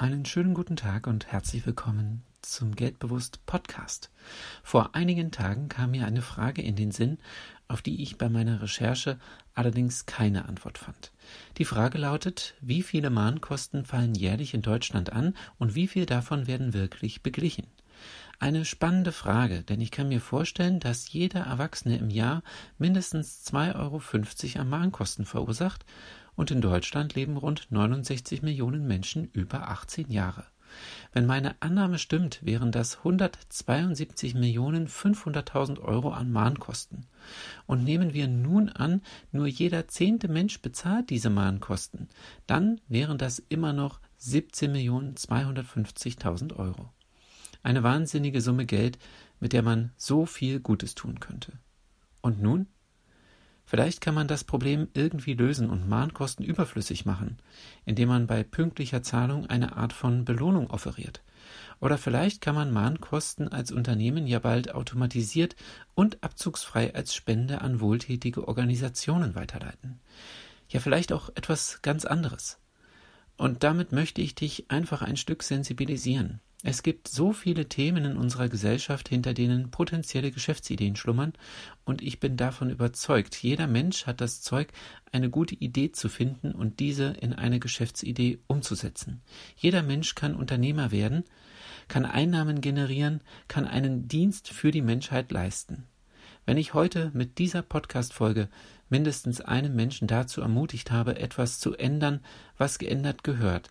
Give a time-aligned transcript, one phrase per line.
[0.00, 4.08] Einen schönen guten Tag und herzlich willkommen zum Geldbewusst Podcast.
[4.62, 7.18] Vor einigen Tagen kam mir eine Frage in den Sinn,
[7.68, 9.18] auf die ich bei meiner Recherche
[9.52, 11.12] allerdings keine Antwort fand.
[11.58, 16.46] Die Frage lautet, wie viele Mahnkosten fallen jährlich in Deutschland an und wie viel davon
[16.46, 17.66] werden wirklich beglichen?
[18.38, 22.42] Eine spannende Frage, denn ich kann mir vorstellen, dass jeder Erwachsene im Jahr
[22.78, 25.84] mindestens 2,50 Euro an Mahnkosten verursacht
[26.36, 30.46] und in Deutschland leben rund 69 Millionen Menschen über 18 Jahre.
[31.12, 37.06] Wenn meine Annahme stimmt, wären das 172 Millionen 500.000 Euro an Mahnkosten.
[37.66, 42.08] Und nehmen wir nun an, nur jeder zehnte Mensch bezahlt diese Mahnkosten,
[42.46, 46.90] dann wären das immer noch 17 Millionen 250.000 Euro.
[47.62, 48.98] Eine wahnsinnige Summe Geld,
[49.38, 51.52] mit der man so viel Gutes tun könnte.
[52.20, 52.66] Und nun?
[53.64, 57.38] Vielleicht kann man das Problem irgendwie lösen und Mahnkosten überflüssig machen,
[57.84, 61.22] indem man bei pünktlicher Zahlung eine Art von Belohnung offeriert.
[61.80, 65.54] Oder vielleicht kann man Mahnkosten als Unternehmen ja bald automatisiert
[65.94, 70.00] und abzugsfrei als Spende an wohltätige Organisationen weiterleiten.
[70.68, 72.58] Ja, vielleicht auch etwas ganz anderes.
[73.36, 76.40] Und damit möchte ich dich einfach ein Stück sensibilisieren.
[76.62, 81.32] Es gibt so viele Themen in unserer Gesellschaft, hinter denen potenzielle Geschäftsideen schlummern,
[81.84, 84.68] und ich bin davon überzeugt, jeder Mensch hat das Zeug,
[85.10, 89.22] eine gute Idee zu finden und diese in eine Geschäftsidee umzusetzen.
[89.56, 91.24] Jeder Mensch kann Unternehmer werden,
[91.88, 95.86] kann Einnahmen generieren, kann einen Dienst für die Menschheit leisten.
[96.44, 98.50] Wenn ich heute mit dieser Podcast-Folge
[98.90, 102.20] mindestens einen Menschen dazu ermutigt habe, etwas zu ändern,
[102.58, 103.70] was geändert gehört,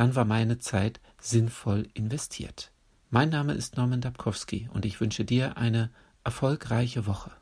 [0.00, 2.72] dann war meine Zeit sinnvoll investiert.
[3.10, 5.90] Mein Name ist Norman Dabkowski und ich wünsche dir eine
[6.24, 7.32] erfolgreiche Woche.